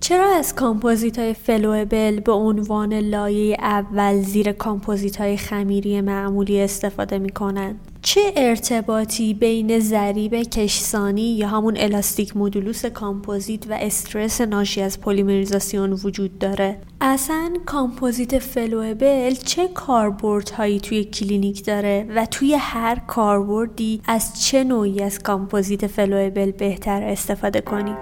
[0.00, 7.18] چرا از کامپوزیت های flowable به عنوان لایه اول زیر کامپوزیت های خمیری معمولی استفاده
[7.18, 14.82] می کنند؟ چه ارتباطی بین ضریب کشسانی یا همون elastic modulus کامپوزیت و استرس ناشی
[14.82, 22.54] از پلیمریزاسیون وجود داره؟ اصلا کامپوزیت flowable چه کاربرد هایی توی کلینیک داره و توی
[22.54, 27.96] هر کاربردی از چه نوعی از کامپوزیت flowable بهتر استفاده کنیم؟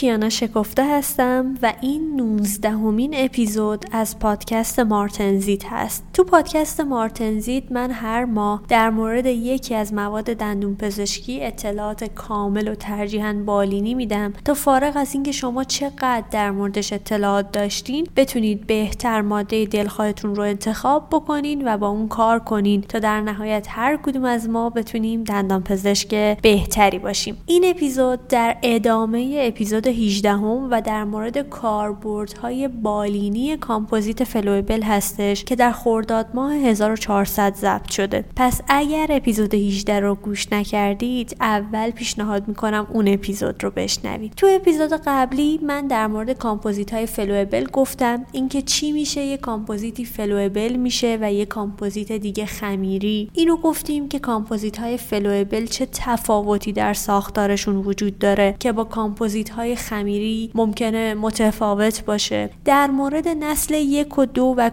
[0.00, 6.04] کیانا شکفته هستم و این 19 همین اپیزود از پادکست مارتنزیت هست.
[6.12, 12.68] تو پادکست مارتنزیت من هر ماه در مورد یکی از مواد دندون پزشکی اطلاعات کامل
[12.68, 18.66] و ترجیحاً بالینی میدم تا فارغ از اینکه شما چقدر در موردش اطلاعات داشتین بتونید
[18.66, 23.96] بهتر ماده دلخواهتون رو انتخاب بکنین و با اون کار کنین تا در نهایت هر
[23.96, 27.36] کدوم از ما بتونیم دندان پزشک بهتری باشیم.
[27.46, 35.44] این اپیزود در ادامه اپیزود 18 هم و در مورد کاربردهای بالینی کامپوزیت flowable هستش
[35.44, 38.24] که در خرداد ماه 1400 ضبط شده.
[38.36, 44.32] پس اگر اپیزود 18 رو گوش نکردید اول پیشنهاد می‌کنم اون اپیزود رو بشنوید.
[44.36, 50.04] تو اپیزود قبلی من در مورد کامپوزیت های flowable گفتم اینکه چی میشه؟ یه کامپوزیتی
[50.04, 53.30] flowable میشه و یه کامپوزیت دیگه خمیری.
[53.32, 59.50] اینو گفتیم که کامپوزیت های flowable چه تفاوتی در ساختارشون وجود داره که با کامپوزیت
[59.50, 62.50] های خمیری ممکنه متفاوت باشه.
[62.64, 64.70] در مورد نسل یک و دو و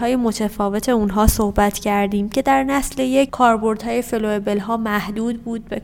[0.00, 3.30] های متفاوت اونها صحبت کردیم که در نسل یک
[3.84, 5.82] های flowable ها محدود بود به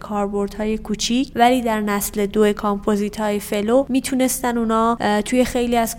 [0.58, 5.96] های کوچیک ولی در نسل دو کامپوزیت های flow می‌تونستن اونا توی خیلی از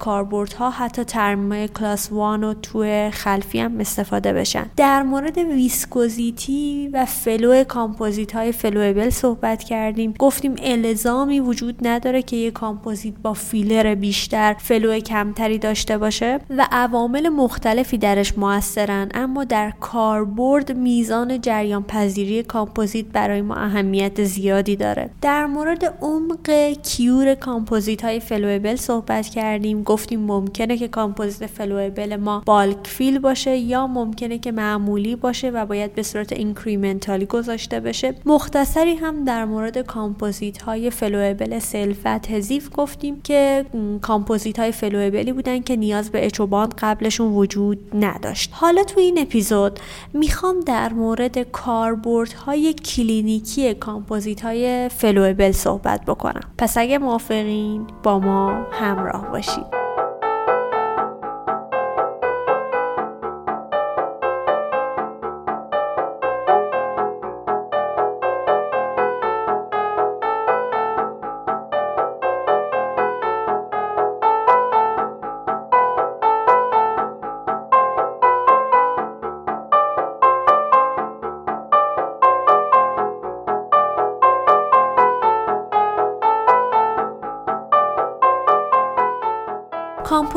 [0.60, 4.70] ها حتی ترمیم کلاس 1 و توی خلفی هم استفاده بشن.
[4.78, 10.14] در مورد viscosity و flow کامپوزیت های flowable صحبت کردیم.
[10.20, 16.68] گفتیم الزامی وجود نداره داره که کامپوزیت با فیلر بیشتر flow کمتری داشته باشه و
[16.72, 24.76] عوامل مختلفی درش موثرن اما در کاربرد میزان جریان پذیری کامپوزیت برای ما اهمیت زیادی
[24.76, 25.10] داره.
[25.22, 26.50] در مورد عمق
[26.84, 33.58] cure کامپوزیت های flowable صحبت کردیم گفتیم ممکنه که کامپوزیت flowable ما bulk fill باشه
[33.58, 38.16] یا ممکنه که معمولی باشه و باید به صورت incrementally گذاشته بشه.
[38.26, 42.06] مختصری هم در مورد کامپوزیت های flowable self
[42.40, 43.66] adhesive گفتیم که
[44.02, 48.52] کامپوزیت های flowable ی بودن که نیاز به etch و bond قبلشون وجود نداشت.
[48.54, 49.80] حالا تو این اپیزود
[50.14, 56.52] می‌خوام در مورد کاربرد های کلینیکی کامپوزیت های flowable صحبت بکنم.
[56.58, 59.89] پس اگه موافقین با ما همراه باشید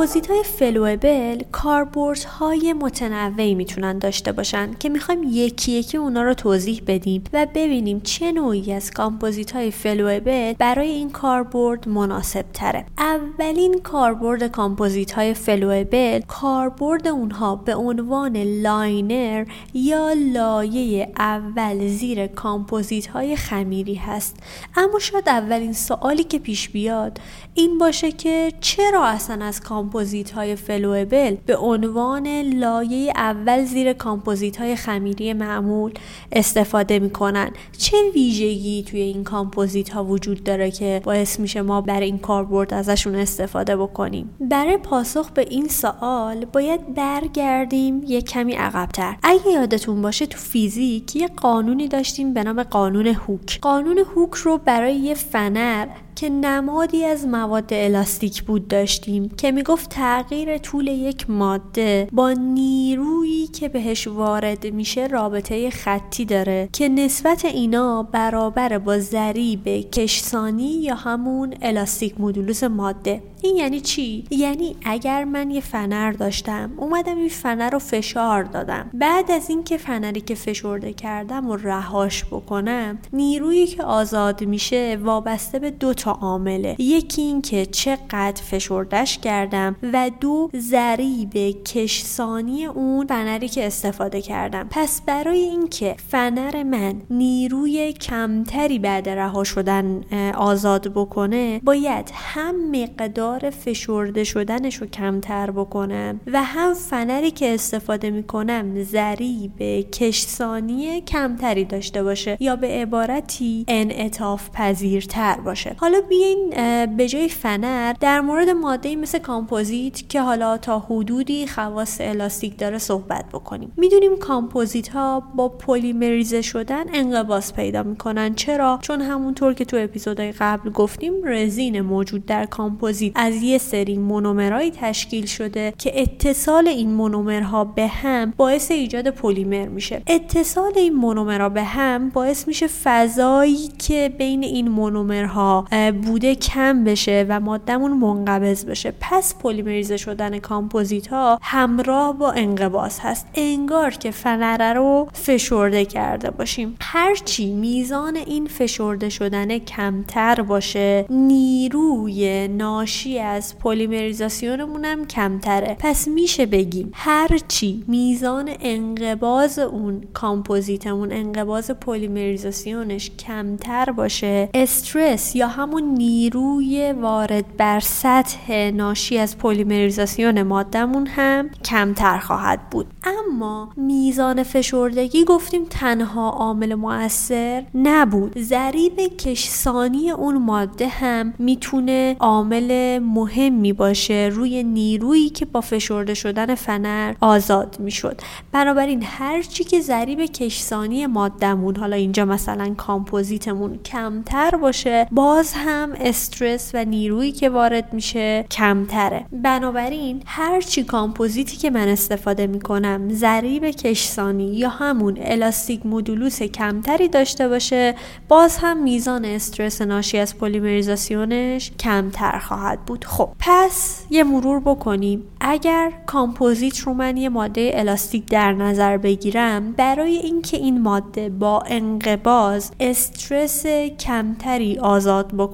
[0.03, 6.35] کامپوزیت های flowable کاربرد های متنوعی می‌تونن داشته باشن که می‌خوایم یکی یکی اونا رو
[6.35, 12.85] توضیح بدیم و ببینیم چه نوعی از کامپوزیت های flowable برای این کاربرد مناسب تره
[12.99, 23.07] اولین کاربرد کامپوزیت های flowable کاربرد اونها به عنوان liner یا لایه اول زیر کامپوزیت
[23.07, 24.37] های خمیری هست.
[24.77, 27.21] اما شاید اولین سوالی که پیش بیاد
[27.55, 29.92] این باشه که چرا اصلا از کامپوزیت
[30.35, 35.93] های flowable به عنوان لایه اول زیر کامپوزیت های خمیری معمول
[36.33, 37.51] استفاده می‌کنن.
[37.79, 42.75] چه ویژگی توی این کامپوزیت ها وجود داره که باعث میشه ما برای این کاربرد
[42.75, 49.17] ازشون استفاده بکنیم؟ برای پاسخ به این سوال باید برگردیم یک کمی عقبتر.
[49.23, 53.59] اگه یادتون باشه تو فیزیک یه قانونی داشتیم به نام قانون هوک.
[53.61, 55.87] قانون هوک رو برای یه فنر
[56.17, 63.47] که نمادی از مواد الاستیک بود داشتیم که می‌گفت تغییر طول یک ماده با نیرویی
[63.47, 70.95] که بهش وارد میشه رابطه خطی داره که نسبت اینا برابر با ضریب کشسانی یا
[70.95, 73.23] همون الاستیک مدولوس ماده.
[73.43, 78.91] این یعنی چی؟ یعنی اگر من یه فنر داشتم اومدم این فنر رو فشار دادم.
[78.95, 85.59] بعد از اینکه فنری که فشرده کردم و رهاش بکنم نیرویی که آزاد میشه وابسته
[85.59, 86.77] به دو عامله.
[86.79, 91.33] یکی اینکه چقدر فشردش کردم و دو ضریب
[91.65, 94.69] کشسانی اون فنری که استفاده کردم.
[94.71, 100.01] پس برای اینکه فنر من نیروی کمتری بعد رها شدن
[100.35, 108.11] آزاد بکنه باید هم مقدار فشرده شدنش رو کمتر بکنم و هم فنری که استفاده
[108.11, 115.77] می‌کنم ضریب کشسانی کمتری داشته باشه یا به عبارتی انعطاف پذیرتر باشه.
[115.79, 116.51] حالا بیاین
[116.97, 122.79] به جای فنر در مورد ماده مثل کامپوزیت که حالا تا حدودی خواص elastic داره
[122.79, 123.73] صحبت بکنیم.
[123.77, 128.35] می‌دونیم کامپوزیت ها با پلیمریزه شدن انقباض پیدا می‌کنن.
[128.35, 133.99] چرا؟ چون همونطور که تو اپیزودهای قبل گفتیم رزین موجود در کامپوزیت از یه سری
[133.99, 140.03] مونومرهایی تشکیل شده که اتصال این مونومرها به هم باعث ایجاد پلیمر میشه.
[140.07, 147.27] اتصال این مونومرها به هم باعث میشه فضایی که بین این مونومرها بوده کم بشه
[147.29, 148.95] و مادهمون منقبض بشه.
[149.01, 153.27] پس پلیمریزه شدن کامپوزیت ها همراه با انقباض هست.
[153.35, 156.77] انگار که فنره رو فشرده کرده باشیم.
[156.81, 165.77] هرچی میزان این فشرده شدن کمتر باشه نیروی ناشی از پلیمریزاسیونمون هم کمتره.
[165.79, 175.95] پس میشه بگیم هرچی میزان انقباض اون کامپوزیتمون انقباض پلیمریزاسیونش کمتر باشه استرس یا همون
[175.95, 182.87] نیروی وارد بر سطح ناشی از پلیمریزاسیون مادهمون هم کمتر خواهد بود.
[183.05, 188.39] اما میزان فشردگی گفتیم تنها عامل مؤثر نبود.
[188.39, 196.55] ضریب کشسانی اون ماده هم می‌تونه عامل مهمی باشه روی نیرویی که با فشرده شدن
[196.55, 198.21] فنر آزاد می‌شد.
[198.53, 206.71] بنابراین هرچی که ضریب کشسانی مادهمون حالا اینجا مثلا کامپوزیتمون کمتر باشه باز هم استرس
[206.75, 209.25] و نیرویی که وارد میشه کمتره.
[209.33, 217.49] بنابراین هرچی کامپوزیتی که من استفاده می‌کنم ضریب کشسانی یا همون الاستیک مدولوس کمتری داشته
[217.49, 217.95] باشه
[218.29, 223.05] باز هم میزان استرس ناشی از پلیمریزاسیونش کمتر خواهد بود.
[223.05, 225.25] خب پس یه مرور بکنیم.
[225.41, 231.63] اگر کامپوزیت رو من یه ماده الاستیک در نظر بگیرم برای اینکه این ماده با
[231.67, 233.67] انقباض استرس
[234.01, 235.52] کمتری آزاد بکنه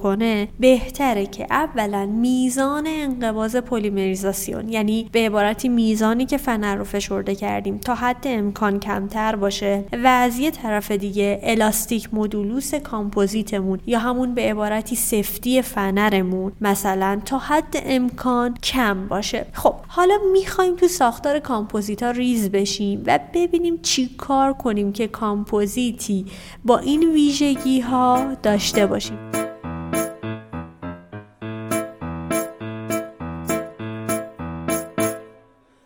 [0.59, 7.77] بهتره که اولا میزان انقباض پلیمریزاسیون یعنی به عبارتی میزانی که فنر رو فشرده کردیم
[7.77, 14.33] تا حد امکان کمتر باشه و از یه طرف دیگه elastic modulus کامپوزیتمون یا همون
[14.33, 19.45] به عبارتی سفتی فنرمون مثلا تا حد امکان کم باشه.
[19.53, 26.25] خب حالا می‌خوایم تو ساختار کامپوزیت ریز بشیم و ببینیم چی کار کنیم که کامپوزیتی
[26.65, 29.38] با این ویژگی ها داشته باشیم.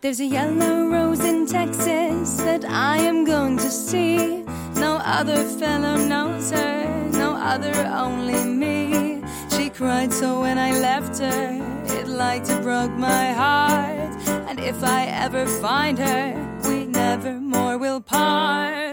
[0.04, 4.44] There's a yellow rose in Texas that I am going to see.
[4.76, 9.24] No other fellow knows her, no other, only me.
[9.50, 14.12] She cried so when I left her, it like to broke my heart.
[14.50, 18.93] And if I ever find her, we never more will part.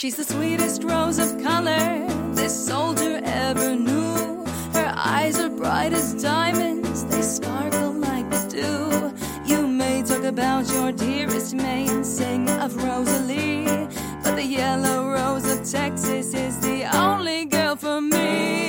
[0.00, 4.46] She's the sweetest rose of color this soldier ever knew.
[4.72, 9.12] Her eyes are bright as diamonds, they sparkle like dew.
[9.44, 13.66] You may talk about your dearest mate and sing of Rosalie,
[14.22, 18.59] but the yellow rose of Texas is the only girl for me.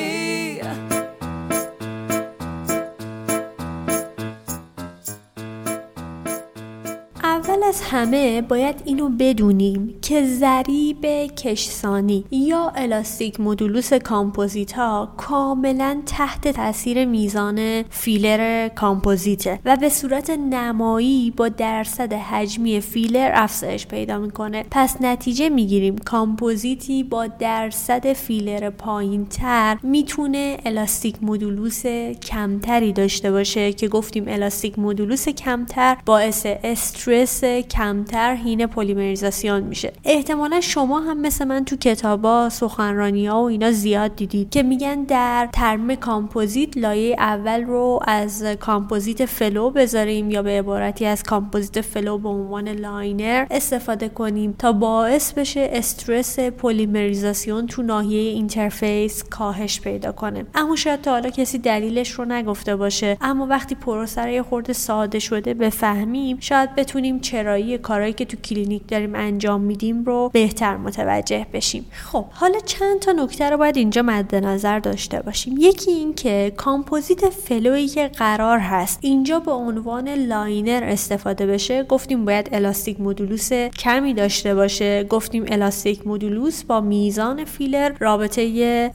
[7.92, 11.06] همه باید اینو بدونیم که ضریب
[11.36, 20.30] کشسانی یا elastic modulus کامپوزیت ها کاملا تحت تاثیر میزان فیلر کامپوزیته و به صورت
[20.30, 24.66] نمایی با درصد حجمی فیلر افزایش پیدا می‌کنه.
[24.72, 31.86] پس نتیجه می‌گیریم کامپوزیتی با درصد فیلر پایین تر می‌تونه elastic modulus
[32.32, 37.44] کمتری داشته باشه که گفتیم elastic modulus کمتر باعث استرس
[37.82, 39.94] کمتر حین پلیمریزاسیون میشه.
[40.06, 45.04] احتمالا شما هم مثل من تو کتابا سخنرانی ها و اینا زیاد دیدید که میگن
[45.04, 51.82] در ترمیم کامپوزیت لایه اول رو از کامپوزیت flow بذاریم یا به عبارتی از کامپوزیت
[51.82, 59.82] flow به عنوان liner استفاده کنیم تا باعث بشه استرس پلیمریزاسیون تو ناحیه interface کاهش
[59.82, 60.46] پیدا کنه.
[60.54, 63.18] اما شاید تا حالا کسی دلیلش رو نگفته باشه.
[63.22, 68.88] اما وقتی پروسه یه خورده ساده شده بفهمیم شاید بتونیم چرایی کارهایی که تو کلینیک
[68.88, 71.86] داریم انجام میدیم رو بهتر متوجه بشیم.
[71.92, 75.56] خب حالا چند تا نکته رو باید اینجا مد نظر داشته باشیم.
[75.60, 81.84] یکی این که کامپوزیت flow یی که قرار هست اینجا به عنوان liner استفاده بشه
[81.84, 85.04] گفتیم باید elastic modulus کمی داشته باشه.
[85.04, 88.92] گفتیم elastic modulus با میزان فیلر رابطه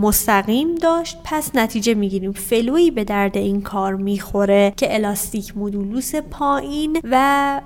[0.00, 1.18] مستقیم داشت.
[1.24, 7.60] پس نتیجه می‌گیریم flow یی به درد این کار می‌خوره که elastic modulus پایین و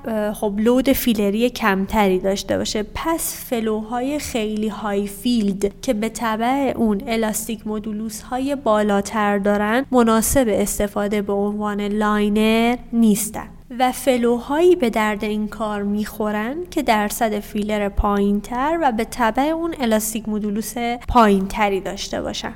[0.44, 2.84] خب load filler ی کمتری داشته باشه.
[2.94, 9.86] پس flow های خیلی high filled که به تبع اون elastic modulus های بالاتر دارن
[9.92, 13.48] مناسب استفاده به عنوان liner نیستن.
[13.78, 19.04] و flow هایی به درد این کار می‌خورن که درصد فیلر پایین تر و به
[19.04, 20.74] تبع اون elastic modulus
[21.08, 22.54] پایین تری داشته باشن.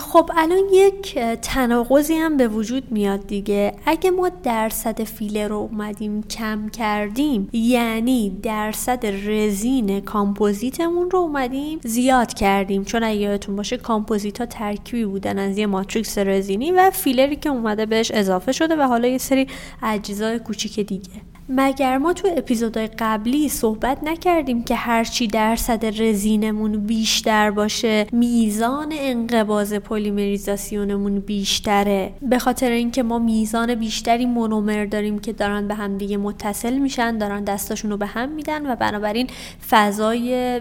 [0.00, 3.72] خب الان یک تناقضی هم به وجود میاد دیگه.
[3.86, 12.34] اگه ما درصد فیلر رو اومدیم کم کردیم یعنی درصد رزین کامپوزیتمون رو اومدیم زیاد
[12.34, 12.84] کردیم.
[12.84, 17.48] چون اگه یادتون باشه کامپوزیت ها ترکیبی بودن از یه ماتریکس رزینی و فیلری که
[17.48, 19.46] اومده بهش اضافه شده و حالا یه سری
[19.82, 21.35] اجزای کوچیک دیگه.
[21.48, 29.72] مگر ما تو اپیزودهای قبلی صحبت نکردیم که هرچی درصد رزینمون بیشتر باشه میزان انقباز
[29.74, 36.16] پلیمریزاسیونمون بیشتره؟ به خاطر اینکه ما میزان بیشتری مونومر داریم که دارن به هم دیگه
[36.16, 39.26] متصل میشن دارن دستاشون رو به هم میدن و بنابراین
[39.70, 40.60] فضای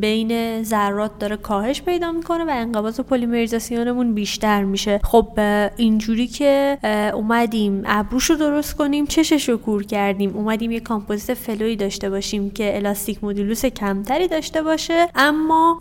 [0.00, 5.00] بین ذرات داره کاهش پیدا می‌کنه و انقباز پلیمریزاسیونمون بیشتر میشه.
[5.04, 5.28] خب
[5.76, 6.78] اینجوری که
[7.14, 10.23] اومدیم ابروش رو درست کنیم چشش رو کور کردیم.
[10.30, 15.08] اومدیم یه کامپوزیت flow ی داشته باشیم که elastic modulus کمتری داشته باشه.
[15.14, 15.78] اما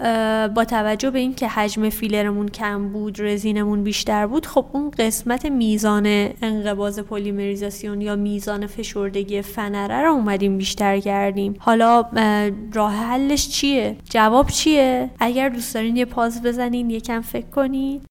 [0.55, 6.05] با توجه به اینکه حجم فیلرمون کم بود رزینمون بیشتر بود خب اون قسمت میزان
[6.41, 11.55] انقباض پلیمریزاسیون یا میزان فشردگی فنره رو اومدیم بیشتر کردیم.
[11.59, 12.05] حالا
[12.73, 18.01] راه حلش چیه؟ جواب چیه؟ اگر دوست دارین یه pause بزنین یکم فکر کنین.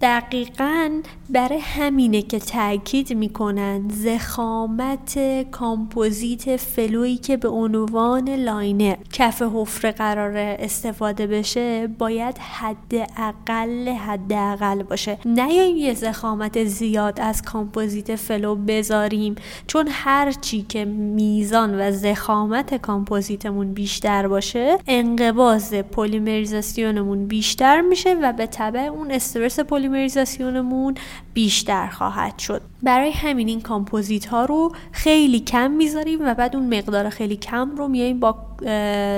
[0.00, 5.18] دقیقا برای همینه که تاکید می‌کنن ضخامت
[5.50, 14.82] کامپوزیت flow یی که به عنوان liner کف حفره قرار استفاده بشه باید حداقل حداقل
[14.82, 15.18] باشه.
[15.24, 19.34] نیایم یه ضخامت زیاد از کامپوزیت flow بذاریم
[19.66, 28.46] چون هرچی که میزان و ضخامت کامپوزیتمون بیشتر باشه انقباض پلیمریزاسیونمون بیشتر میشه و به
[28.46, 30.94] تبع اون استرس پلی پلیمریزاسیونمون
[31.34, 32.62] بیشتر خواهد شد.
[32.82, 37.76] برای همین این کامپوزیت ها رو خیلی کم می‌ذاریم و بعد اون مقدار خیلی کم
[37.76, 38.36] رو میاییم با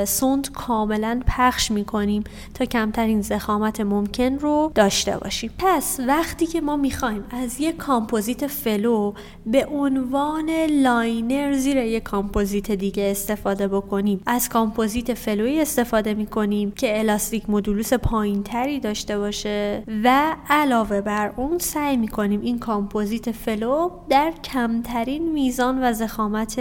[0.05, 2.25] سوند کاملا پخش می‌کنیم
[2.55, 5.51] تا کمترین ضخامت ممکن رو داشته باشیم.
[5.59, 9.13] پس وقتی که ما می‌خوایم از یک کامپوزیت flow
[9.47, 10.51] به عنوان
[10.83, 17.51] liner زیر یک کامپوزیت دیگه استفاده بکنیم از کامپوزیت flow ی استفاده می‌کنیم که elastic
[17.51, 24.33] modulus پایین تری داشته باشه و علاوه بر اون سعی می‌کنیم این کامپوزیت flow در
[24.45, 26.59] کمترین میزان و ضخامت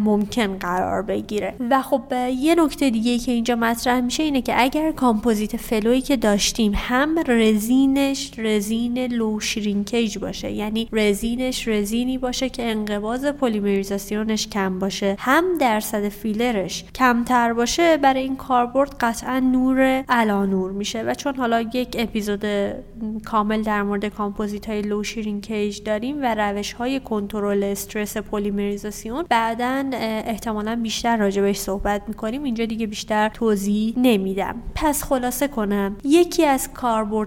[0.00, 1.54] ممکن قرار بگیره.
[1.70, 2.02] و خب
[2.38, 6.72] یه نکته دیگه که اینجا مطرح میشه اینه که اگر کامپوزیت flow یی که داشتیم
[6.74, 15.16] هم رزینش رزین low shrinkage باشه یعنی رزینش رزینی باشه که انقباض پلیمریزاسیونش کم باشه
[15.18, 21.02] هم درصد فیلرش کمتر باشه برای این کاربرد قطعا نور علی نور میشه.
[21.02, 22.44] و چون حالا یک اپیزود
[23.32, 29.24] کامل در مورد کامپوزیت های low shrinkage داریم و روش های کنترل استرس پلیمریزاسیون.
[29.28, 32.42] بعدا احتمالا بیشتر راجبش صحبت می‌کنیم.
[32.42, 34.54] اینجا دیگه بیشتر توضیح نمیدم.
[34.74, 35.96] پس خلاصه کنم.
[36.04, 36.68] یکی از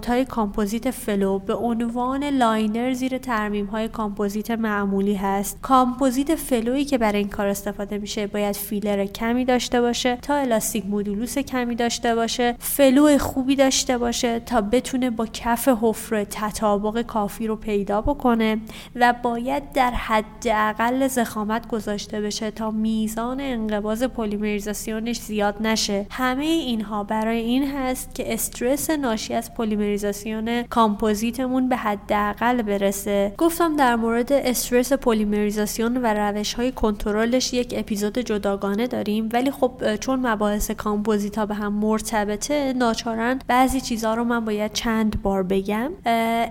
[0.07, 5.59] های کامپوزیت flow به عنوان liner زیر ترمیم های کامپوزیت معمولی هست.
[5.61, 10.35] کامپوزیت flow یی که برای این کار استفاده میشه باید فیلر کمی داشته باشه تا
[10.35, 17.01] elastic modulus کمی داشته باشه flow خوبی داشته باشه تا بتونه با کف حفره تطابق
[17.01, 18.57] کافی رو پیدا بکنه
[18.95, 26.05] و باید در حداقل ضخامت گذاشته بشه تا میزان انقباض پلیمریزاسیونش زیاد نشه.
[26.11, 33.33] همه اینها برای این هست که استرس ناشی از پلیمریزاسیون کامپوزیتمون به حداقل برسه.
[33.37, 39.95] گفتم در مورد استرس پلیمریزاسیون و روش های کنترلش یک اپیزود جداگانه داریم ولی خب
[39.95, 45.43] چون مباحث کامپوزیت ها به هم مرتبطه ناچارن بعضی چیزها رو من باید چند بار
[45.43, 45.74] بگم.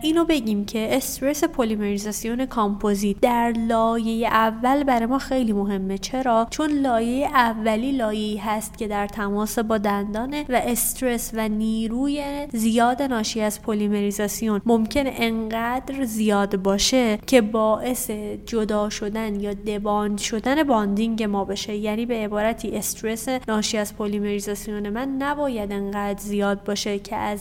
[0.02, 5.98] اینو بگیم که استرس پلیمریزاسیون کامپوزیت در لایه اول برای ما خیلی مهمه.
[5.98, 12.46] چرا؟ چون لایه اولی لایه هست که در تماس با دندانه و استرس و نیروی
[12.52, 18.10] زیاد ناشی از پلیمریزاسیون ممکن انقدر زیاد باشه که باعث
[18.46, 21.76] جدا شدن یا debond شدن bonding ما بشه.
[21.76, 27.40] یعنی به عبارتی استرس ناشی از پلیمریزاسیون من نباید انقدر زیاد باشه که از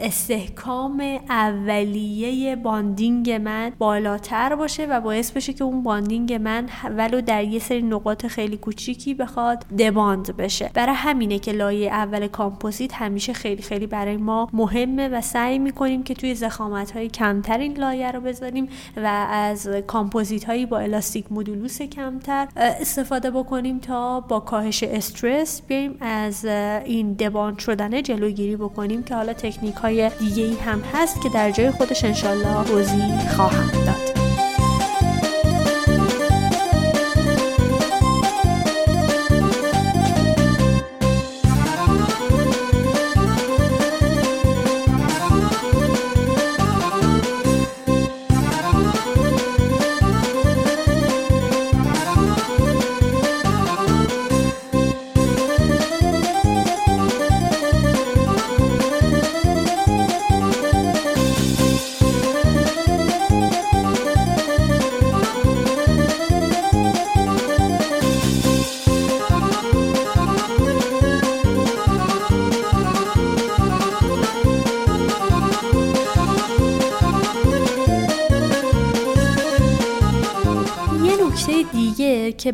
[0.00, 7.44] استحکام اولیه bonding من بالاتر باشه و باعث بشه که اون bonding من ولو در
[7.44, 10.70] یه سری نقاط خیلی کوچیکی بخواد debond بشه.
[10.74, 16.02] برای همینه که لایه اول کامپوزیت همیشه خیلی خیلی برای ما مهمه و سعی می‌کنیم
[16.02, 21.32] که توی ضخامت های کمتر این لایه رو بذاریم و از کامپوزیت هایی با elastic
[21.32, 26.44] modulus کمتر استفاده بکنیم تا با کاهش استرس بیایم از
[26.84, 31.70] این دباند شدن جلوگیری بکنیم که حالا تکنیک های دیگه هم هست که در جای
[31.70, 33.93] خودش انشالله توضیح خواهم داد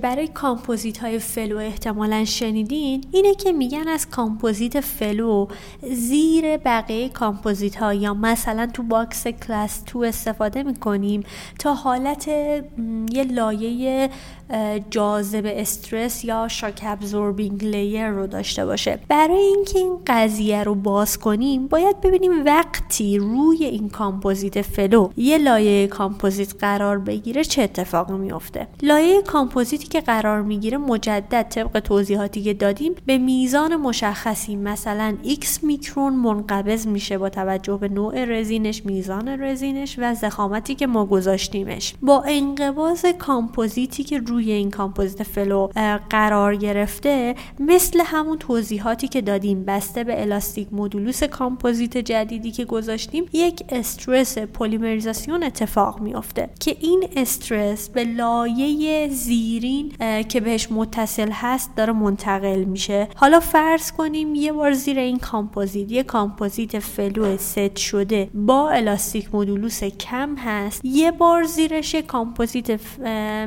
[0.00, 5.47] برای کامپوزیت های flow احتمالا شنیدین اینه که میگن از کامپوزیت flow
[5.92, 11.23] زیر بقیه کامپوزیت ها یا مثلا تو box class two استفاده می‌کنیم
[11.59, 12.28] تا حالت
[13.12, 14.11] یه لایه
[14.90, 18.99] جاذب استرس یا shock absorbing layer رو داشته باشه.
[19.09, 25.38] برای اینکه این قضیه رو باز کنیم باید ببینیم وقتی روی این کامپوزیت flow یه
[25.38, 32.42] لایه کامپوزیت قرار بگیره چه اتفاقی میفته لایه کامپوزیتی که قرار می‌گیره مجدد طبق توضیحاتی
[32.42, 38.87] که دادیم به میزان مشخصی مثلا x میکرون منقبض میشه با توجه به نوع رزینش
[38.87, 41.94] میزان رزینش و ضخامتی که ما گذاشتیمش.
[42.03, 45.68] با انقباض کامپوزیتی که روی این کامپوزیت flow
[46.11, 53.24] قرار گرفته مثل همون توضیحاتی که دادیم بسته به elastic modulus کامپوزیت جدیدی که گذاشتیم
[53.33, 59.80] یک استرس پلیمریزاسیون اتفاق میافته که این استرس به لایه زیرین
[60.29, 63.09] که بهش متصل هست داره منتقل میشه.
[63.16, 69.35] حالا فرض کنیم یه بار زیر این کامپوزیت یه کامپوزیت flow set شده با elastic
[69.35, 72.81] modulus کم هست یه بار زیرش یه کامپوزیت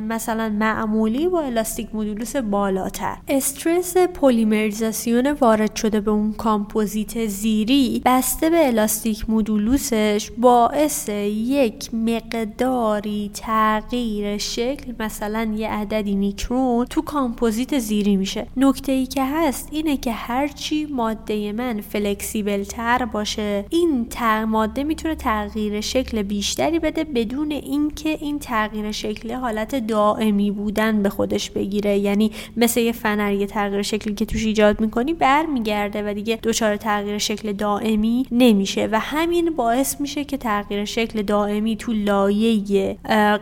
[0.02, 3.18] مثلا معمولی با elastic modulus بالاتر.
[3.28, 11.94] استرس پلیمریزاسیون وارد شده به اون کامپوزیت زیری بسته به elastic modulus ش باعث یک
[11.94, 18.48] مقداری تغییر شکل مثلا یه عددی میکرون تو کامپوزیت زیری میشه.
[18.58, 24.08] نکته ای که هست اینه که هرچی ماده من flexible تر باشه این
[24.48, 31.10] ماده می‌تونه تغییر شکل بیشتری بده بدون اینکه این تغییر شکل حالت دائمی بودن به
[31.10, 31.98] خودش بگیره.
[31.98, 36.78] یعنی مثل یه فنر یه تغییر شکلی که توش ایجاد می‌کنی برمیگرده و دیگه دچار
[36.78, 38.90] تغییر شکل دائمی نمیشه.
[38.92, 42.98] و همین باعث میشه که تغییر شکل دائمی تو لایه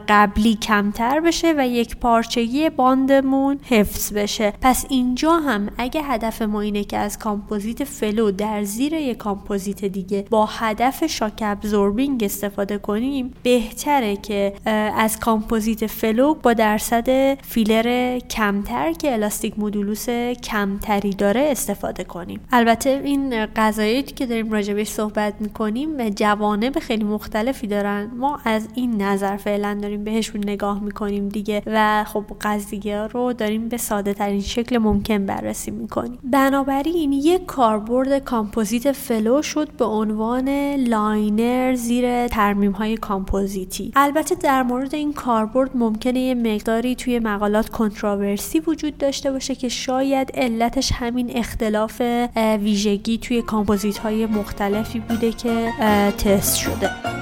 [0.07, 4.53] قبلی کمتر بشه و یکپارچگی bond مون حفظ بشه.
[4.62, 9.86] پس اینجا هم اگه هدف ما اینه که از کامپوزیت flow در زیر یک کامپوزیت
[9.86, 14.53] دیگه با هدف shock absorbing استفاده کنیم بهتره که
[14.95, 20.10] از کامپوزیت flow با درصد فیلر کمتر که elastic modulus
[20.43, 22.39] کمتری داره استفاده کنیم.
[22.51, 28.12] البته این قضایایی که داریم راجبش صحبت می‌کنیم جوانب خیلی مختلفی دارن.
[28.17, 32.25] ما از این نظر فعلا داریم بهشون نگاه می‌کنیم دیگه و خب
[32.62, 36.19] قضیه رو داریم به ساده ترین شکل ممکن بررسی می‌کنیم.
[36.24, 43.91] بنابراین یک کاربرد کامپوزیت flow شد به عنوان liner زیر ترمیم های کامپوزیتی.
[43.95, 49.69] البته در مورد این کاربرد ممکنه یه مقداری توی مقالات controversy وجود داشته باشه که
[49.69, 52.02] شاید علتش همین اختلاف
[52.36, 55.71] ویژگی توی کامپوزیت های مختلفی بوده که
[56.17, 57.20] تست شده.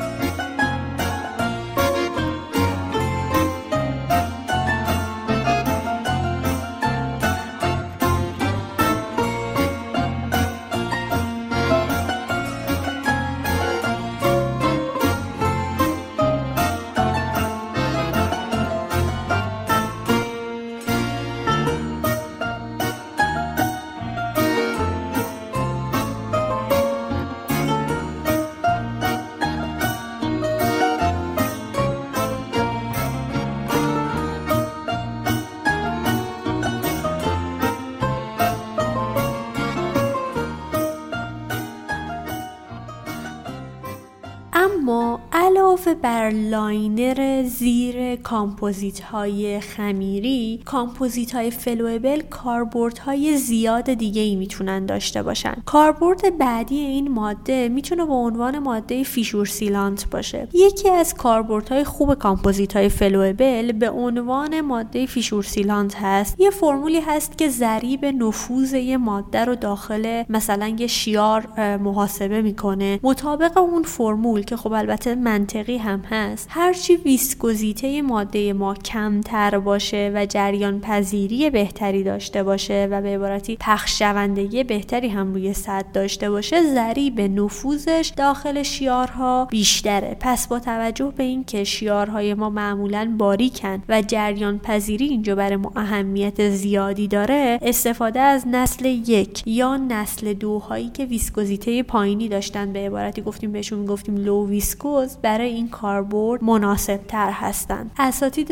[48.29, 55.53] کامپوزیت های خمیری کامپوزیت های flowable کاربرد های زیاد دیگه ای می‌تونن داشته باشن.
[55.65, 60.47] کاربرد بعدی این ماده می‌تونه به عنوان ماده fissure sealant باشه.
[60.53, 66.39] یکی از کاربرد های خوب کامپوزیت های flowable به عنوان ماده fissure sealant هست.
[66.39, 72.99] یه فرمولی هست که ضریب نفوذ یه ماده رو داخل مثلا یه شیار محاسبه می‌کنه.
[73.03, 78.18] مطابق اون فرمول که خب البته منطقی هم هست هرچی ویسکوزیته ماده
[78.53, 85.07] ما کمتر باشه و جریان پذیری بهتری داشته باشه و به عبارتی پخش شوندگی بهتری
[85.07, 90.17] هم روی سد داشته باشه ضریب نفوذش داخل شیارها بیشتره.
[90.19, 95.71] پس با توجه به اینکه شیارهای ما معمولا باریکن و جریان پذیری اینجا برای ما
[95.75, 102.73] اهمیت زیادی داره استفاده از نسل یک یا نسل دو هایی که ویسکوزیته پایینی داشتن
[102.73, 108.51] به عبارتی گفتیم بهشون گفتیم لو ویسکوز برای این کاربرد مناسب تر هستند اساتید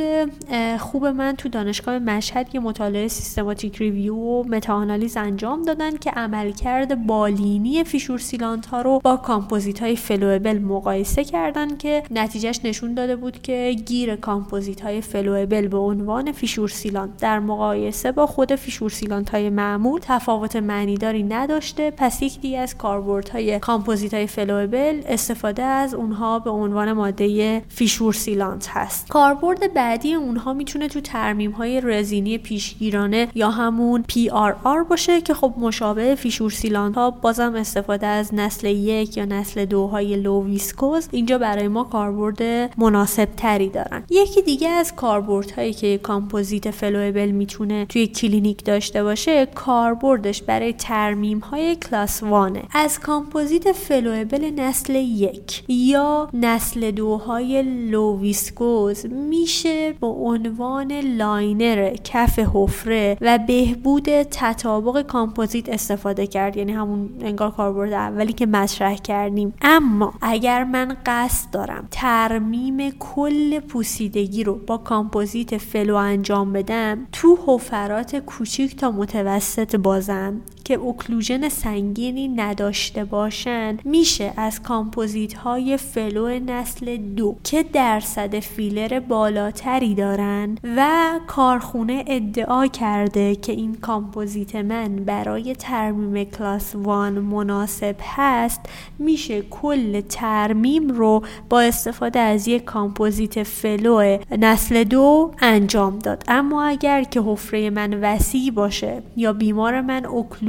[0.78, 7.08] خوب من تو دانشگاه مشهد یه مطالعه systematic review و متاآنالیز انجام دادن که عملکرد
[7.08, 13.16] بالینی fissure sealant ها رو با کامپوزیت های flowable مقایسه کردن که نتیجهش نشون داده
[13.16, 17.18] بود که گیر کامپوزیت های flowable به عنوان fissure sealant.
[17.18, 21.92] در مقایسه با خود fissure sealant های معمول تفاوت معنیداری نداشته.
[21.92, 27.62] پس یک دیگه از کاربرد های کامپوزیت های flowable استفاده از اونها به عنوان ماده
[27.70, 29.08] fissure sealant هست.
[29.56, 36.16] بعدی اونها می‌تونه تو ترمیم های رزینی پیشگیرانه یا همون PRR باشه که خب مشابه
[36.16, 41.38] fissure sealant ها بازم استفاده از نسل یک یا نسل دو های low viscous اینجا
[41.38, 42.42] برای ما کاربرد
[42.78, 44.04] مناسب تری دارن.
[44.10, 50.74] یکی دیگه از کاربرد هایی که کامپوزیت flowable می‌تونه توی کلینیک داشته باشه کاربردش برای
[50.74, 59.06] ترمیم های class one ه از کامپوزیت flowable نسل یک یا نسل دوهای low viscous
[59.42, 66.58] میشه به عنوان liner کف حفره و بهبود تطابق کامپوزیت استفاده کرد.
[66.58, 69.54] یعنی همون انگار کاربرد اولی که مطرح کردیم.
[69.62, 77.38] اما اگر من قصد دارم ترمیم کل پوسیدگی رو با کامپوزیت flow انجام بدم تو
[77.46, 80.42] حفرات کوچیک تا متوسط بازم.
[80.68, 89.00] که occlusion سنگینی نداشته باشن میشه از کامپوزیت های flow نسل دو که درصد فیلر
[89.00, 97.96] بالاتری دارن و کارخونه ادعا کرده که این کامپوزیت من برای ترمیم class one مناسب
[98.02, 98.62] هست
[99.00, 106.24] میشه کل ترمیم رو با استفاده از یک کامپوزیت flow نسل دو انجام داد.
[106.28, 110.06] اما اگر که حفره من وسیع باشه یا بیمار من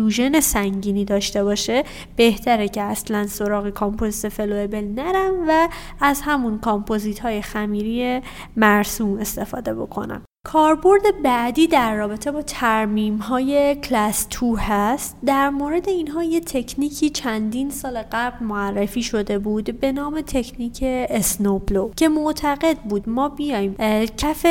[0.09, 1.85] occlusion سنگینی داشته باشه
[2.17, 5.69] بهتره که اصلا سراغ کامپوزیت flowable نرم و
[6.01, 8.21] از همون کامپوزیت های خمیری
[8.57, 10.23] مرسوم استفاده بکنم.
[10.53, 15.17] کاربرد بعدی در رابطه با ترمیم های کلاس 2 هست.
[15.27, 21.91] در مورد اینها یه تکنیکی چندین سال قبل معرفی شده بود به نام تکنیک snowplow
[21.97, 23.75] که معتقد بود ما بیایم
[24.17, 24.47] کف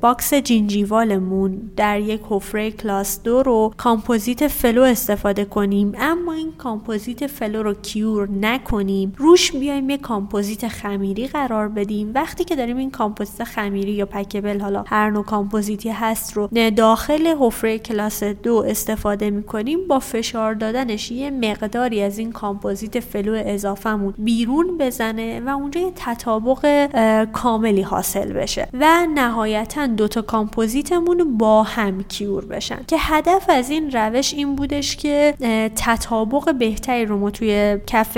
[0.00, 5.92] باکس gingival مون در یک حفره کلاس 2 رو کامپوزیت flow استفاده کنیم.
[5.98, 9.12] اما این کامپوزیت flow رو cure نکنیم.
[9.16, 12.12] روش بیایم یک کامپوزیت خمیری قرار بدیم.
[12.14, 17.34] وقتی که داریم این کامپوزیت خمیری یا packable حالا هر نوع کامپوزیتی هست رو داخل
[17.40, 19.78] حفره کلاس دو استفاده می‌کنیم.
[19.88, 25.92] با فشار دادنش یه مقداری از این کامپوزیت flow اضافهمون بیرون بزنه و اونجا یه
[25.96, 26.86] تطابق
[27.32, 32.78] کاملی حاصل بشه و نهایتا دوتا کامپوزیتمون با هم cure بشن.
[32.86, 35.34] که هدف از این روش این بودش که
[35.76, 38.16] تطابق بهتری رو ما توی کف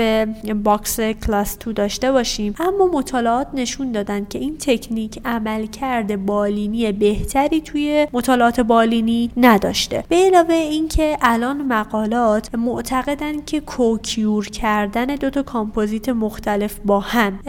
[0.63, 2.55] باکس کلاس 2 داشته باشیم.
[2.59, 10.03] اما مطالعات نشون دادن که این تکنیک عملکرد بالینی بهتری توی مطالعات بالینی نداشته.
[10.09, 17.39] به علاوه اینکه الان مقالات معتقدن که co-cure کردن دو تا کامپوزیت مختلف با هم.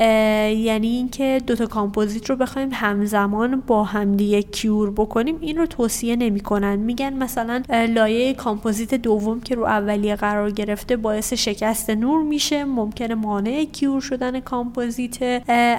[0.56, 5.66] یعنی اینکه دو تا کامپوزیت رو بخوایم همزمان با هم دیگه cure بکنیم این رو
[5.66, 6.76] توصیه نمی‌کنن.
[6.76, 13.14] میگن مثلا لایه کامپوزیت دوم که رو اولیه قرار گرفته باعث شکست نور میشه ممکنه
[13.14, 15.22] مانع cure شدن کامپوزیت.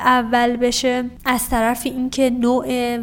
[0.06, 1.04] اول بشه.
[1.26, 2.95] از طرف اینکه نوع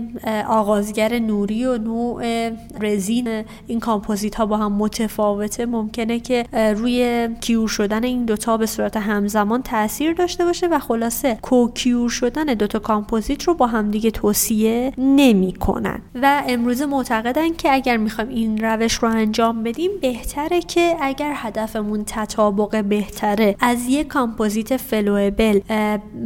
[0.49, 2.51] آغازگر نوری و نوع
[2.81, 3.45] رزین.
[3.67, 5.67] این کامپوزیت ها با هم متفاوته.
[5.67, 6.45] ممکنه که
[6.77, 12.45] روی cure شدن این دوتا به صورت همزمان تاثیر داشته باشه و خلاصه co-cure شدن
[12.45, 18.31] دوتا کامپوزیت رو با هم دیگه توصیه نمی کنن و امروز معتقدن که اگر می‌خوایم
[18.31, 25.61] این روش رو انجام بدیم بهتره که اگر هدفمون تطابق بهتره از یک کامپوزیت flowable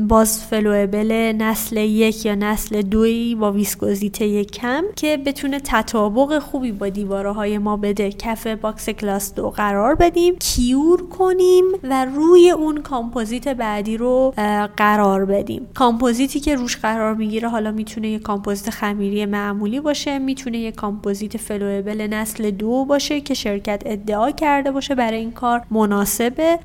[0.08, 6.88] باز flowable نسل یک یا نسل دوی با ویسکوزیته کم که بتونه تطابق خوبی با
[6.88, 8.12] دیواره های ما بده.
[8.12, 14.34] کف باکس کلاس دو قرار بدیم cure کنیم و روی اون کامپوزیت بعدی رو
[14.76, 15.66] قرار بدیم.
[15.74, 21.36] کامپوزیتی که روش قرار می‌گیره حالا می‌تونه یه کامپوزیت خمیری معمولی باشه می‌تونه یه کامپوزیت
[21.36, 26.58] flowable نسل دو باشه که شرکت ادعا کرده باشه برای این کار مناسبه.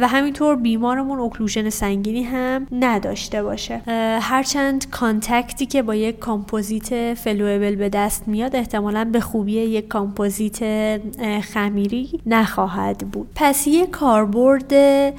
[0.00, 3.80] و همینطور بیمارمون occlusion سنگینی هم نداشته باشه.
[4.20, 9.88] هرچند contact ی که با یک کامپوزیت flowable به دست میاد احتمالا به خوبی یک
[9.88, 10.60] کامپوزیت
[11.40, 13.28] خمیری نخواهد بود.
[13.34, 14.74] پس یک کاربرد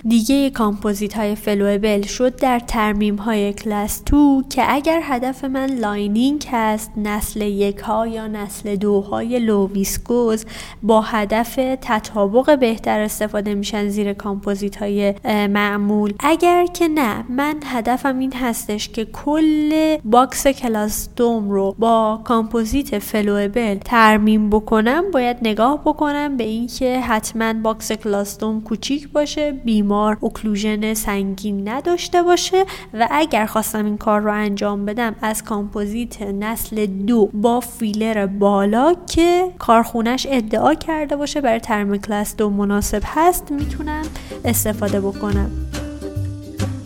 [0.07, 6.45] دیگه کامپوزیت های flowable شد در ترمیم های کلاس 2 که اگر هدف من lining
[6.51, 10.45] هست نسل یک ها یا نسل دو های low viscous
[10.83, 15.13] با هدف تطابق بهتر استفاده میشن زیر کامپوزیت های
[15.47, 16.13] معمول.
[16.19, 22.99] اگر که نه من هدفم این هستش که کل باکس کلاس دوم رو با کامپوزیت
[22.99, 30.17] flowable ترمیم بکنم باید نگاه بکنم به اینکه حتما باکس کلاس دوم کوچیک باشه بیمار
[30.21, 36.85] occlusion سنگین نداشته باشه و اگر خواستم این کار رو انجام بدم از کامپوزیت نسل
[36.85, 43.51] دو با فیلر بالا که کارخونش ادعا کرده باشه برای ترم کلاس دو مناسب هست
[43.51, 44.03] می‌تونم
[44.45, 45.51] استفاده بکنم.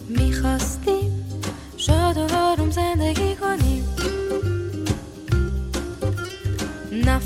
[0.09, 1.25] می‌خواستیم
[1.77, 3.20] شاد و زندگی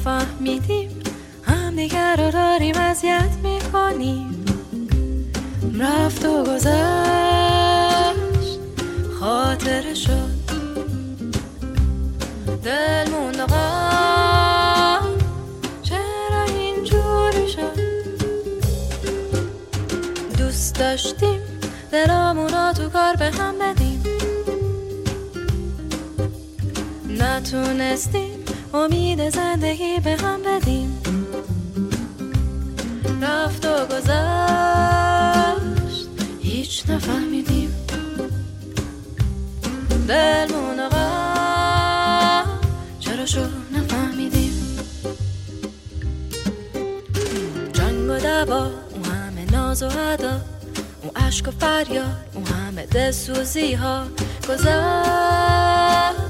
[0.06, 0.90] نفهمیدیم
[1.44, 4.46] هم دیگر رو داریم اذیت می‌کنیم.
[5.80, 6.66] رفت و گذشت.
[9.20, 10.36] خاطر شد.
[12.64, 13.52] دل موند
[15.84, 17.80] چرا اینجوری شد؟
[20.38, 21.42] دوست داشتیم.
[21.92, 24.04] دلامونا تو کار به هم بدیم.
[27.20, 28.35] نتونستیم
[28.76, 31.02] امید زندگی به هم بدیم.
[33.22, 34.10] رفت و گذشت
[36.42, 37.76] هیچ نفهمیدیم.
[40.08, 40.90] دلمون
[43.00, 44.78] چرا شو نفهمیدیم.
[47.74, 50.42] جنگ و دوا اون همه ناز و عدا
[51.02, 54.06] اون عشق و فریاد اون همه دلسوزی ها
[54.50, 56.25] گذشت.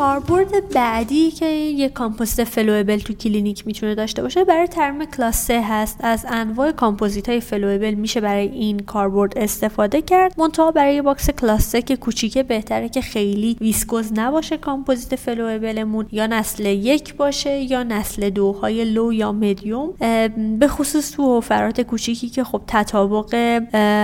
[0.00, 5.62] کاربرد بعدی که یک کامپوزیت flowable تو کلینیک می‌تونه داشته باشه برای ترمیم کلاس 3
[5.68, 5.96] هست.
[6.00, 10.34] از انواع کامپوزیت های flowable میشه برای این کاربرد استفاده کرد.
[10.38, 16.06] منتها برای box کلاس 3 که کوچیکه بهتره که خیلی viscous نباشه کامپوزیت flowable مون.
[16.12, 19.92] یا نسل یک باشه یا نسل دو های low یا مدیوم.
[20.58, 23.58] به خصوص تو حفرات کوچیکی که خب تطابق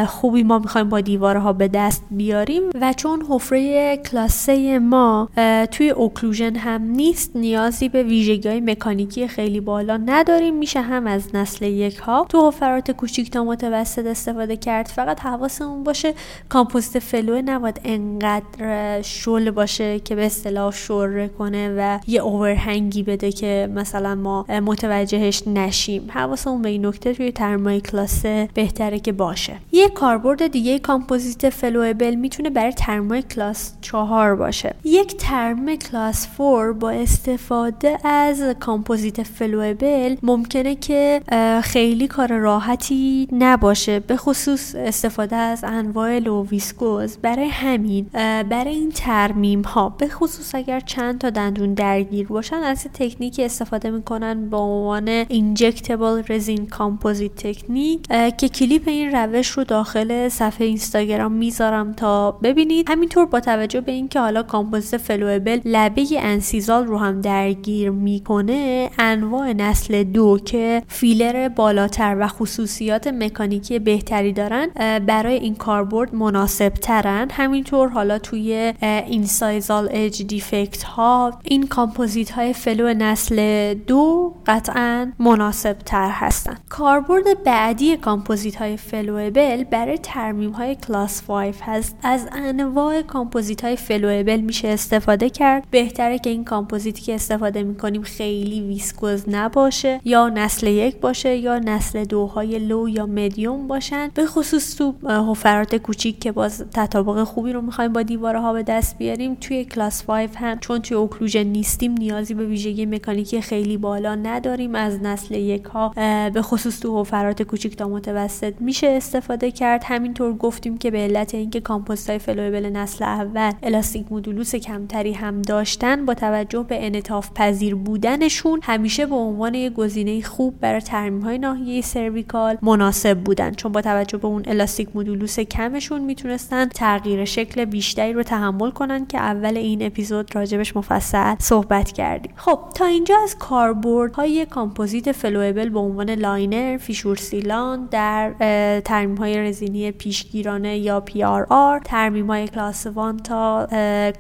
[0.05, 2.63] خوبی ما می‌خوایم با دیوارها به دست بیاریم.
[2.81, 5.29] و چون حفره کلاس 3 ما
[5.71, 10.55] توی occlusion هم نیست نیازی به ویژگی های مکانیکی خیلی بالا نداریم.
[10.59, 14.87] میشه هم از نسل یک ها تو حفرات کوچیک تا متوسط استفاده کرد.
[14.87, 16.15] فقط حواسمون باشه
[16.49, 23.03] کامپوزیت flow نباید انقدر شل باشه که به اصطلاح شره کنه و یه overhang ی
[23.03, 26.09] بده که مثلا ما متوجهش نشیم.
[26.11, 29.57] حواسمون به این نکته توی ترمیمای کلاس سه بهتره که باشه.
[29.73, 34.75] یه کاربرد دیگه کامپوزیت flowable می‌تونه برای ترمیمای کلاس 4 باشه.
[34.85, 41.21] یک ترمیم کلاس 4 با استفاده از کامپوزیت flowable ممکنه که
[41.63, 47.17] خیلی کار راحتی نباشه به خصوص استفاده از انواع low viscous.
[47.17, 48.07] برای همین
[48.51, 53.91] برای این ترمیم ها به خصوص اگر چند تا دندون درگیر باشن از تکنیک استفاده
[53.91, 61.33] می‌کنن به عنوان injectable resin composite technique که کلیپ این روش رو داخل صفحه اینستاگرام
[61.33, 62.91] می‌ذارم تا ببینید.
[62.91, 69.53] همینطور با توجه به اینکه حالا کامپوزیت flowable لبه incisal رو هم درگیر می‌کنه انواع
[69.53, 74.69] نسل دو که فیلر بالاتر و خصوصیات مکانیکی بهتری دارن
[75.07, 82.53] برای این کاربرد مناسب ترن همینطور حالا توی incisal edge defect ها این کامپوزیت های
[82.53, 86.57] flow نسل دو قطعا مناسب تر هستن.
[86.69, 91.97] کاربرد بعدی کامپوزیت های flowable برای ترمیم های کلاس 5 هست.
[92.03, 95.56] از انواع کامپوزیت های flowable میشه استفاده کرد.
[95.71, 101.59] بهتره که این کامپوزیتی که استفاده می‌کنیم خیلی viscous نباشه یا نسل یک باشه یا
[101.59, 104.11] نسل دوهای low یا مدیوم باشن.
[104.15, 108.63] به خصوص تو حفرات کوچیک که باز تطابق خوبی رو می‌خوایم با دیواره ها به
[108.63, 113.77] دست بیاریم توی کلاس 5 هم چون توی occlusion نیستیم نیازی به ویژگی مکانیکی خیلی
[113.77, 114.75] بالا نداریم.
[114.75, 115.93] از نسل یک ها
[116.35, 119.83] به خصوص تو حفرات کوچیک تا متوسط میشه استفاده کرد.
[119.85, 125.43] همینطور گفتیم که به علت اینکه کامپوزیت های flowable نسل اول elastic modulus کمتری هم
[125.47, 131.23] داشتن با توجه به انعطاف پذیر بودنشون همیشه به عنوان یک گزینه خوب برای ترمیم
[131.23, 133.51] های ناحیه cervical مناسب بودن.
[133.51, 139.07] چون با توجه به اون elastic modulus کمشون می‌تونستن تغییر شکل بیشتری رو تحمل کنن
[139.07, 142.33] که اول این اپیزود راجبش مفصل صحبت کردیم.
[142.37, 148.33] خب تا اینجا از کاربرد های کامپوزیت flowable به عنوان liner، fissure sealant در
[148.81, 153.67] ترمیم های رزینی پیشگیرانه یا PRR ترمیم های کلاس 1 تا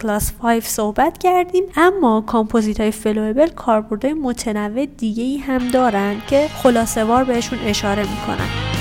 [0.01, 6.49] کلاس 5 صحبت کردیم اما کامپوزیت های flowable کاربردهای متنوع دیگه ای هم دارن که
[6.63, 8.76] خلاصه وار بهشون اشاره می‌کنم.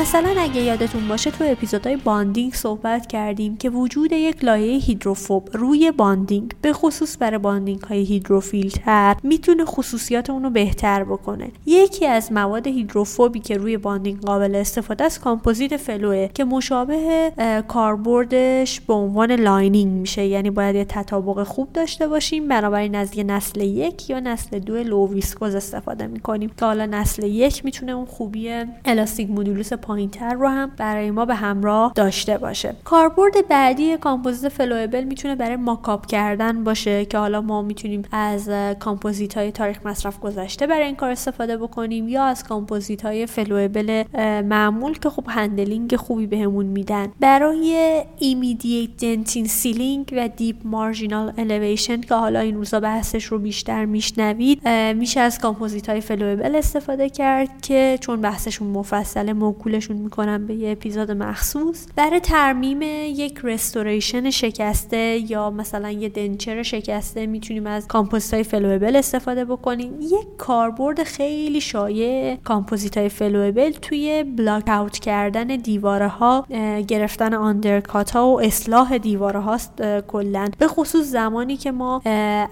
[0.00, 5.90] مثلا اگه یادتون باشه تو اپیزودهای bonding صحبت کردیم که وجود یک لایه هیدروفوب روی
[5.90, 11.50] bonding به خصوص برای bonding های هیدروفیل تر می‌تونه خصوصیات اونو بهتر بکنه.
[11.66, 17.32] یکی از مواد هیدروفوبی که روی bonding قابل استفاده است کامپوزیت flow ه که مشابه
[17.68, 20.24] کاربردش به عنوان lining میشه.
[20.24, 22.48] یعنی باید یه تطابق خوب داشته باشیم.
[22.48, 25.08] بنابراین از یه نسل یک یا نسل دو low
[25.42, 26.50] استفاده می‌کنیم.
[26.58, 28.50] که حالا نسل یک می‌تونه اون خوبی
[28.84, 32.74] elastic modulus پایینتر رو هم برای ما به همراه داشته باشه.
[32.84, 39.36] کاربرد بعدی کامپوزیت flowable می‌تونه برای mock-up کردن باشه که حالا ما می‌تونیم از کامپوزیت
[39.36, 44.04] های تاریخ مصرف گذشته برای این کار استفاده بکنیم یا از کامپوزیت های flowable
[44.42, 47.12] معمول که خب handling خوبی بهمون میدن.
[47.20, 53.84] برای immediate dentin sealing و deep marginal elevation که حالا این روزا بحثش رو بیشتر
[53.84, 60.46] میشنوید میشه از کامپوزیت های flowable استفاده کرد که چون بحثشون مفصل موکول تبدیلشون می‌کنم
[60.46, 61.86] به یه اپیزود مخصوص.
[61.96, 69.44] برای ترمیم یک restoration شکسته یا مثلا یه denture شکسته می‌تونیم از کامپوزیت های استفاده
[69.44, 69.92] بکنیم.
[70.00, 76.46] یک کاربرد خیلی شایع کامپوزیت های توی block out کردن دیواره ها
[76.88, 80.48] گرفتن undercut ها و اصلاح دیواره هاست کلا.
[80.58, 82.02] به خصوص زمانی که ما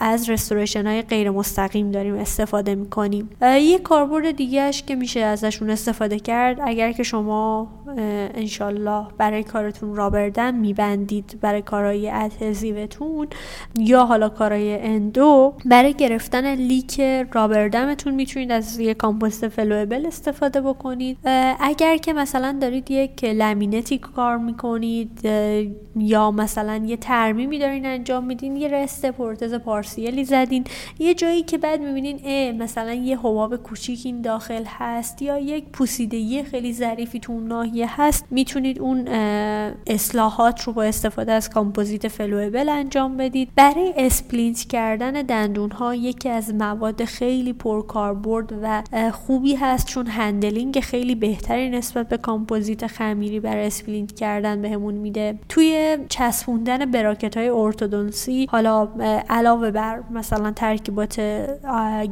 [0.00, 3.31] از restoration های غیر مستقیم داریم استفاده می‌کنیم.
[3.42, 7.69] یک کاربرد دیگهش که میشه ازشون استفاده کرد اگر که شما
[8.35, 13.29] انشالله برای کارتون rubber dam میبندید برای کارهای adhesive تون
[13.79, 15.55] یا حالا کارهای endo.
[15.64, 17.00] برای گرفتن leak
[17.33, 21.19] rubber dam تون می‌تونید از یه کامپوزیت flowable استفاده بکنید.
[21.61, 25.21] اگر که مثلا دارید یک laminate ی کار می‌کنید
[25.97, 30.64] یا مثلا یه ترمیمی دارین انجام میدین یه rest پروتز پارسیلی زدین
[30.99, 36.42] یه جایی که بعد می‌بینین مثلا یه حباب کوچیک این داخل هست یا یک پوسیدگی
[36.42, 39.09] خیلی ظریفی تو اون ناحیه هست می‌تونید اون
[39.87, 43.48] اصلاحات رو با استفاده از کامپوزیت flowable انجام بدید.
[43.56, 48.82] برای splint کردن دندون ها یکی از مواد خیلی پرکاربرد و
[49.12, 55.38] خوبی هست چون handling خیلی بهتری نسبت به کامپوزیت خمیری برای splint کردن بهمون میده.
[55.48, 58.88] توی چسبوندن براکت های ارتودونسی حالا
[59.28, 61.20] علاوه بر مثلا ترکیبات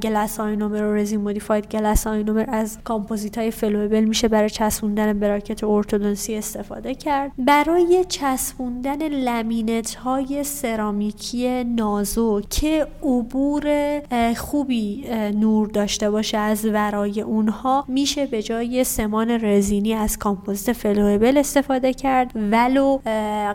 [0.03, 5.65] glass ionomer و resin modified glass ionomer از کامپوزیت های flowable میشه برای چسبوندن براکت
[5.65, 7.33] ارتودونسی استفاده کرد.
[7.39, 14.01] برای چسبوندن لمینت های سرامیکی نازک که عبور
[14.37, 21.39] خوبی نور داشته باشه از ورای اونها میشه به جای سمان رزینی از کامپوزیت flowable
[21.39, 22.31] استفاده کرد.
[22.35, 22.99] ولو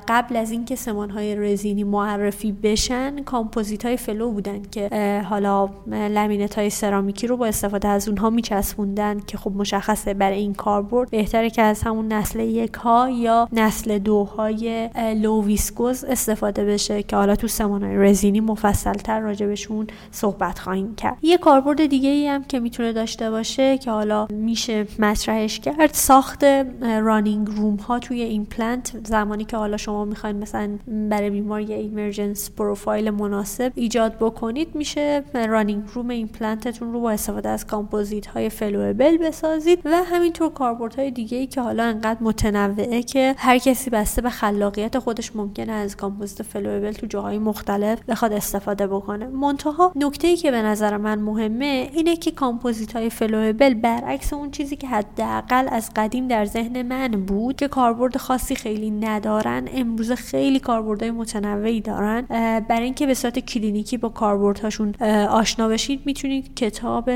[0.08, 4.90] قبل از اینکه سمان های رزینی معرفی بشن کامپوزیت های flow بودن که
[5.30, 10.54] حالا لمینت های سرامیکی رو با استفاده از اونها میچسبوندن که خب مشخصه برای این
[10.54, 11.09] کاربرد.
[11.10, 14.90] بهتره که از همون نسل یک ها یا نسل دو های
[15.22, 20.96] low viscous استفاده بشه که حالا تو سمان های رزینی مفصل تر راجبشون صحبت خواهیم
[20.96, 21.18] کرد.
[21.22, 26.44] یه کاربرد دیگه ای هم که می‌تونه داشته باشه که حالا میشه مطرحش کرد ساخت
[26.82, 30.70] running room ها توی ایمپلنت زمانی که حالا شما می‌خواین مثلا
[31.10, 37.50] برای بیمار یه emergence profile مناسب ایجاد بکنید میشه running room ایمپلنتتون رو با استفاده
[37.50, 43.04] از کامپوزیت های flowable بسازید و همینطور کاربرد های دیگه ای که حالا انقدر متنوعه
[43.04, 48.34] که هر کسی بسته به خلاقیت خودش ممکنه از کامپوزیت flowable تو جاهای مختلف بخواد
[48.34, 49.28] استفاده بکنه.
[49.28, 54.52] منتها نکته ای که به نظر من مهمه اینه که کامپوزیت های flowable برعکس اون
[54.52, 60.12] چیزی که حداقل از قدیم در ذهن من بود که کاربرد خاصی خیلی ندارن امروز
[60.12, 62.22] خیلی کاربردهای متنوعی دارن.
[62.70, 64.96] برای اینکه به صورت کلینیکی با کاربردهاشون
[65.30, 67.10] آشنا بشید می‌تونید کتاب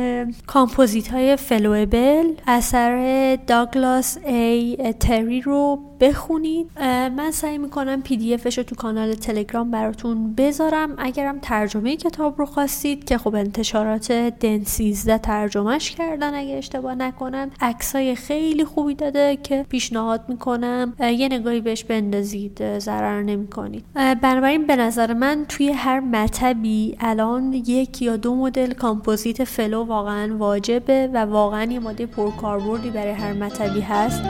[0.47, 3.36] کامپوزیت های flowable اثر
[3.74, 6.69] داگلاس ای تری رو بخونید.
[7.15, 10.95] من سعی می‌کنم PDF ش رو تو کانال تلگرام براتون بذارم.
[10.97, 17.51] اگرم ترجمه کتاب رو خواستید که خب انتشارات دن 13 ترجمهش کردن اگه اشتباه نکنم
[17.61, 20.93] عکسای خیلی خوبی داده که پیشنهاد می‌کنم.
[20.99, 23.85] یه نگاهی بهش بندازید ضرر نمی‌کنید.
[24.21, 30.37] بنابراین به نظر من توی هر مطبی الان یک یا دو مدل کامپوزیت flow واقعا
[30.37, 34.21] واجبه و واقعا یه ماده پرکاربردی برای هر مطبی هست.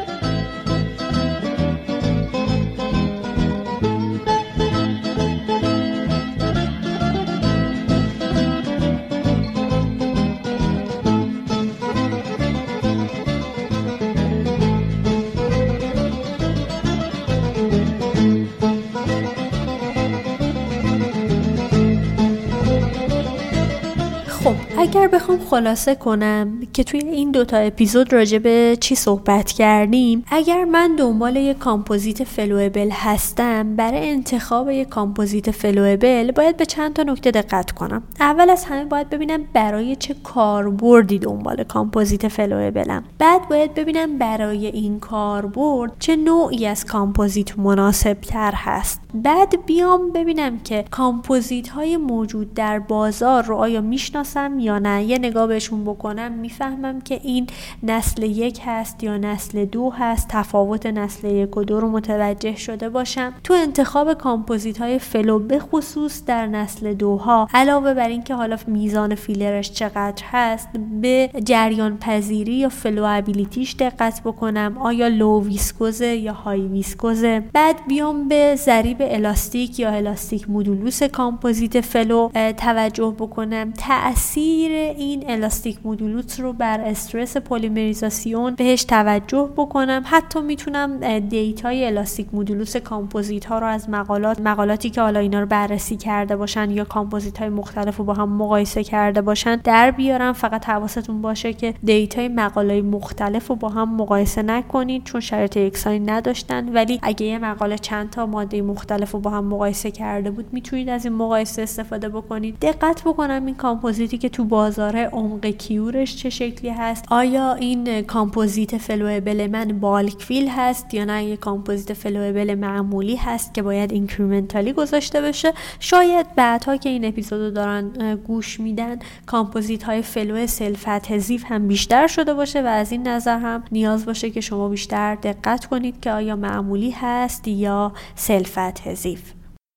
[24.83, 30.65] اگر بخوام خلاصه کنم که توی این دوتا اپیزود راجع به چی صحبت کردیم اگر
[30.65, 37.03] من دنبال یک کامپوزیت flowable هستم برای انتخاب یک کامپوزیت flowable باید به چند تا
[37.03, 38.03] نکته دقت کنم.
[38.19, 43.03] اول از همه باید ببینم برای چه کاربردی دنبال کامپوزیت flowable م.
[43.19, 49.01] بعد باید ببینم برای این کاربرد چه نوعی از کامپوزیت مناسب تر هست.
[49.13, 55.03] بعد بیام ببینم که کامپوزیت های موجود در بازار رو آیا می‌شناسم یا نه.
[55.03, 57.47] یه نگاه بهشون بکنم می‌فهمم که این
[57.83, 60.27] نسل یک هست یا نسل دو هست.
[60.29, 63.33] تفاوت نسل یک و دو رو متوجه شده باشم.
[63.43, 69.15] تو انتخاب کامپوزیت های flow به خصوص در نسل دوها علاوه بر اینکه حالا میزان
[69.15, 70.69] فیلرش چقدر هست
[71.01, 74.77] به جریان پذیری یا flowability ش دقت بکنم.
[74.77, 80.49] آیا low viscous ه یا high viscous ه؟ بعد بیام به ضریب الاستیک یا elastic
[80.49, 83.73] modulus کامپوزیت flow توجه بکنم.
[83.77, 90.03] تاثیر این elastic modulus رو بر استرس پلیمریزاسیون بهش توجه بکنم.
[90.05, 95.45] حتی می‌تونم دیتای elastic modulus کامپوزیت ها رو از مقالات مقالاتی که حالا اینا رو
[95.45, 100.33] بررسی کرده باشن یا کامپوزیت های مختلف رو با هم مقایسه کرده باشن در بیارم.
[100.33, 105.99] فقط حواستون باشه که دیتای مقاله مختلف رو با هم مقایسه نکنید چون شرایط یکسانی
[105.99, 106.73] نداشتن.
[106.73, 110.89] ولی اگه یه مقاله چند تا ماده مختلف رو با هم مقایسه کرده بود می‌تونید
[110.89, 112.59] از این مقایسه استفاده بکنید.
[112.61, 118.01] دقت بکنم این کامپوزیتی که تو بازار عمق cure ش چه شکلی هست؟ آیا این
[118.01, 123.91] کامپوزیت flowable من bulk fill هست یا نه؟ یه کامپوزیت flowable معمولی هست که باید
[123.91, 131.45] incrementally گذاشته بشه؟ شاید بعدها که این اپیزودو دارن گوش میدن کامپوزیت های flow self-adhesive
[131.47, 135.65] هم بیشتر شده باشه و از این نظر هم نیاز باشه که شما بیشتر دقت
[135.65, 139.33] کنید که آیا معمولی هست یا self-adhesive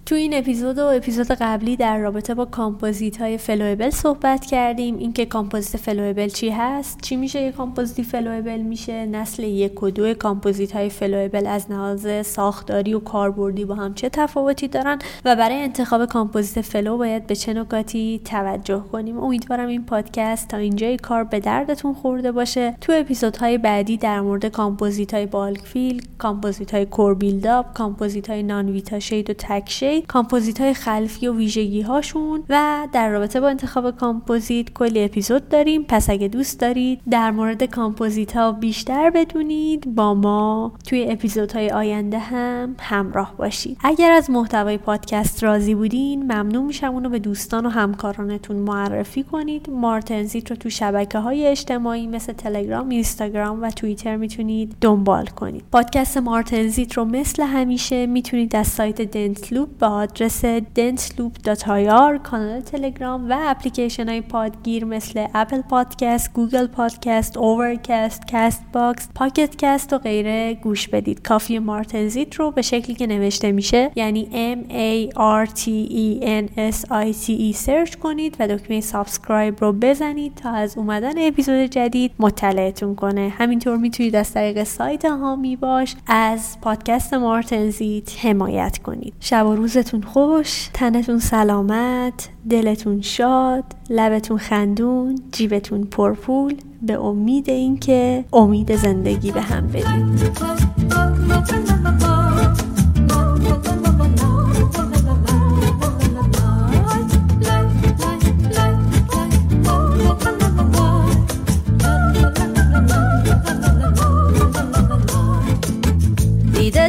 [0.06, 4.98] تو این اپیزود و اپیزود قبلی در رابطه با کامپوزیت های flowable صحبت کردیم.
[4.98, 10.14] اینکه کامپوزیت flowable چی هست؟ چی میشه یک کامپوزیت flowable میشه نسل یک و دو
[10.14, 15.62] کامپوزیت های flowable از لحاظ ساختاری و کاربردی با هم چه تفاوتی دارن؟ و برای
[15.62, 21.24] انتخاب کامپوزیت flow باید به چه نکاتی توجه کنیم؟ امیدوارم این پادکست تا اینجای کار
[21.24, 22.76] به دردتون خورده باشه.
[22.80, 28.42] تو اپیزودهای بعدی در مورد کامپوزیت های bulk fill کامپوزیت های core build-up کامپوزیت های
[28.42, 33.40] non Vita shade و تک shade کامپوزیت های خلفی و ویژگی هاشون و در رابطه
[33.40, 35.84] با انتخاب کامپوزیت کلی اپیزود داریم.
[35.88, 42.18] پس اگه دوست دارید در مورد کامپوزیت ها بیشتر بدونید با ما توی اپیزودهای آینده
[42.18, 43.78] هم همراه باشید.
[43.84, 49.70] اگر از محتوای پادکست راضی بودین ممنون میشم اونو به دوستان و همکارانتون معرفی کنید.
[49.70, 55.64] مارتنزیت رو تو شبکه های اجتماعی مثل تلگرام اینستاگرام و توییتر می‌تونید دنبال کنید.
[55.72, 64.08] پادکست مارتنزیت رو مثل همیشه می‌تونید از سایت Dentloop آدرس dentloop.ir کانال تلگرام و اپلیکیشن
[64.08, 71.22] های پادگیر مثل Apple Podcast، Google Podcast، Overcast، Castbox، Pocket Casts و غیره گوش بدید.
[71.22, 75.14] کافیه مارتنزیت رو به شکلی که نوشته میشه یعنی M A
[75.44, 80.34] R T E N S I T E search کنید و دکمه subscribe رو بزنید
[80.34, 83.32] تا از اومدن اپیزود جدید مطلعتون کنه.
[83.38, 89.14] همینطور می‌تونید از طریق سایت حامی باش از پادکست مارتنزیت حمایت کنید.
[89.20, 98.24] شب و روزتون خوش، تنتون سلامت، دلتون شاد، لبتون خندون، جیبتون پرپول به امید اینکه
[98.32, 100.36] امید زندگی به هم بدید.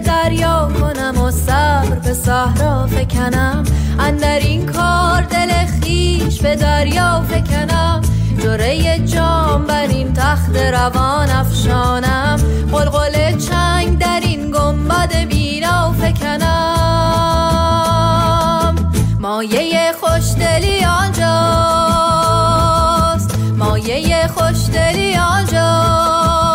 [0.05, 0.56] دریا
[2.07, 3.63] به صحرا فکنم.
[3.99, 8.01] اندر این کار دل خیش به دریا فکنم.
[8.43, 12.39] جره جام بر این تخت روان افشانم.
[12.71, 16.75] قلقل چنگ در این گنبد بینا فکنم.
[19.19, 21.27] مایه خوشدلی آنجاست.
[23.57, 26.46] مایه خوشدلی آنجاست.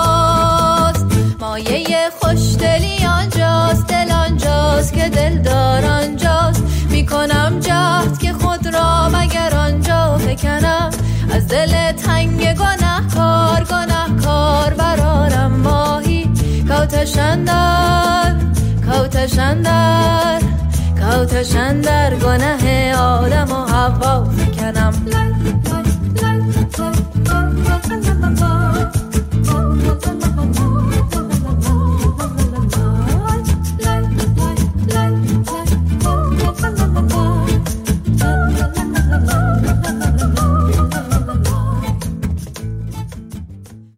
[3.83, 6.63] آنجاست دل آنجاست که دل دار آنجاست.
[6.91, 10.91] می‌کنم جهد که خود را مگر آنجا فکنم
[11.35, 16.31] از دل تنگ گناه کار گناه کار برارم ماهی
[16.69, 18.37] کوتشندر
[18.91, 20.41] کوتشندر
[21.01, 24.93] کوتشندر گناه آدم و حوا فکنم